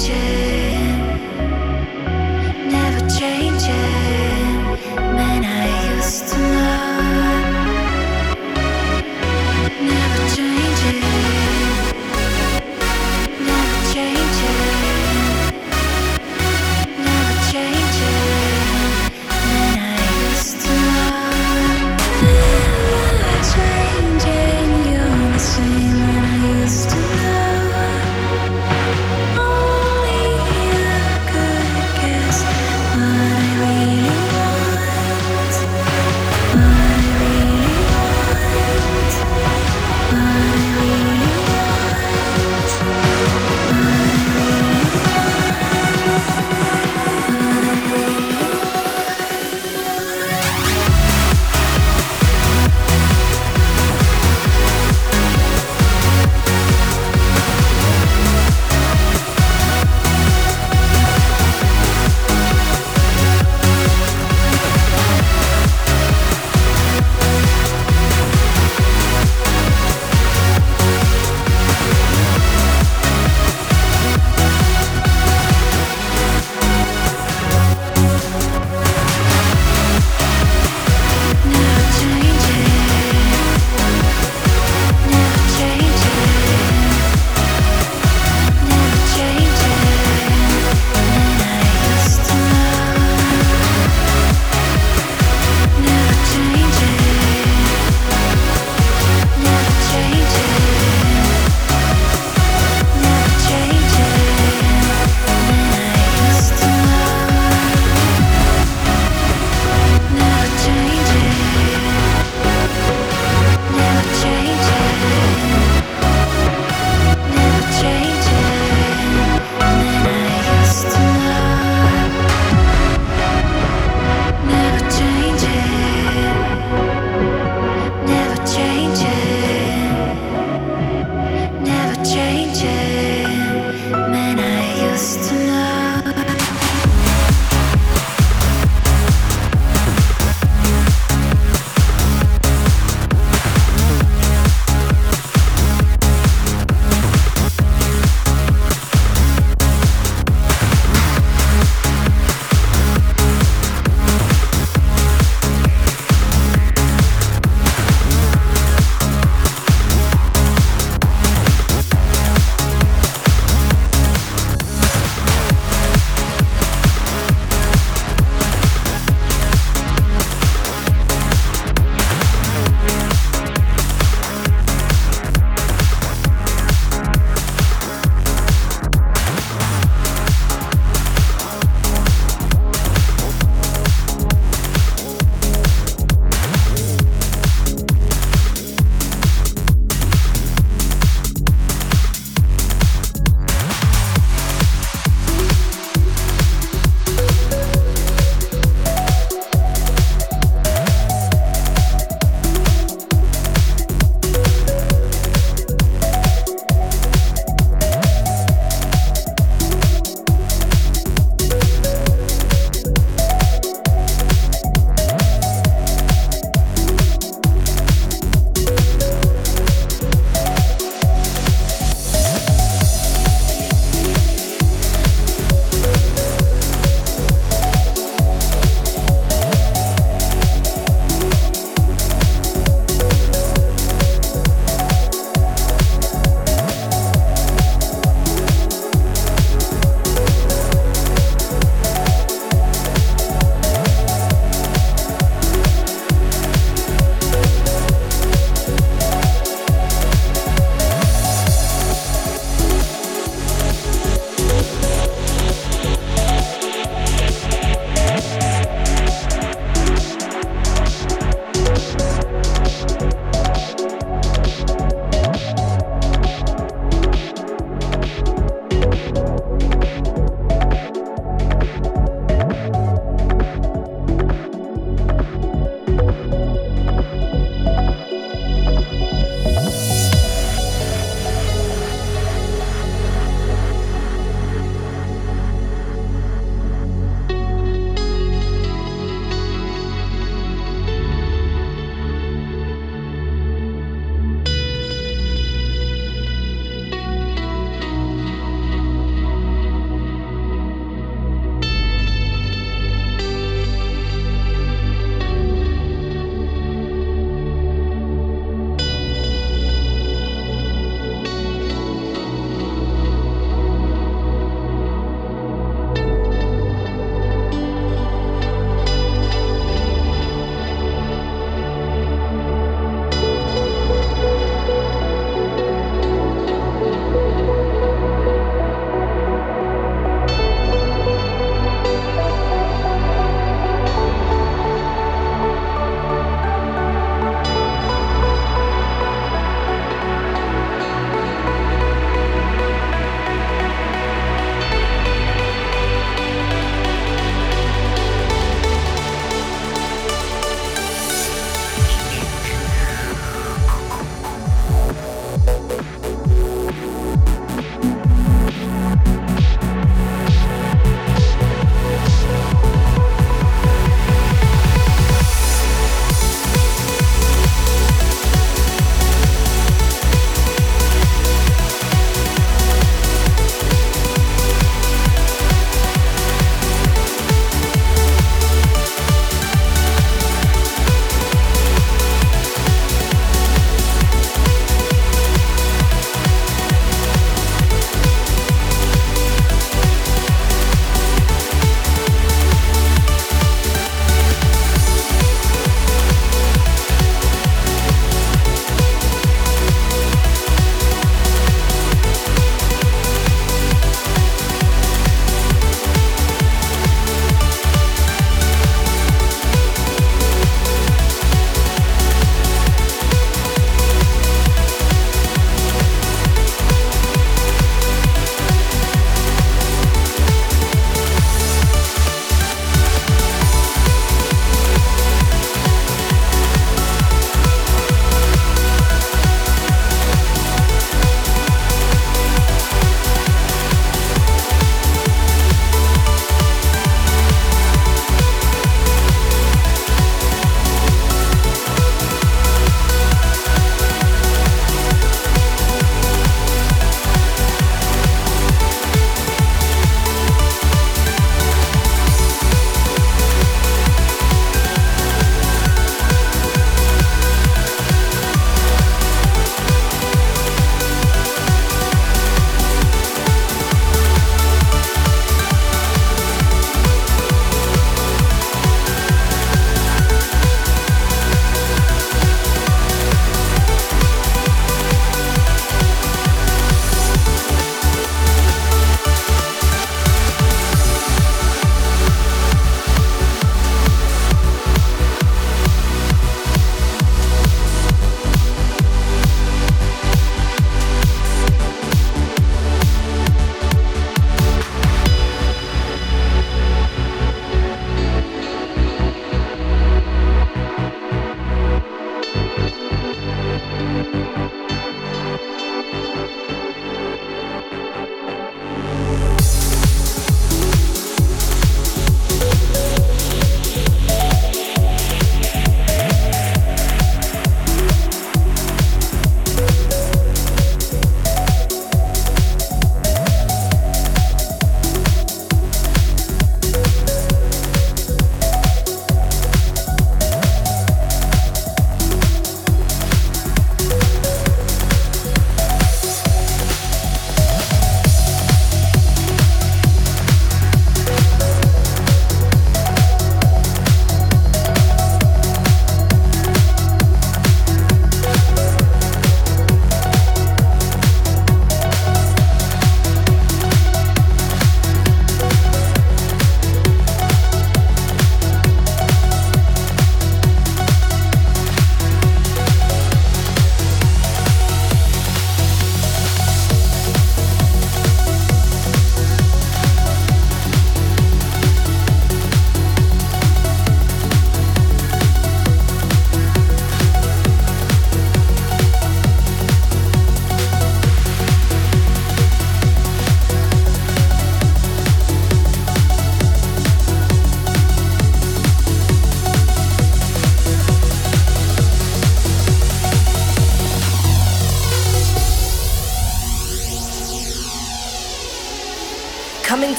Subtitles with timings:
[0.00, 0.29] changes.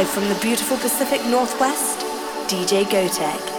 [0.00, 1.98] Live from the beautiful Pacific Northwest,
[2.48, 3.49] DJ Gotek